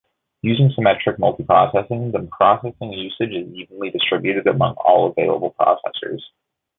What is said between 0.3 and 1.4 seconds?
Using symmetric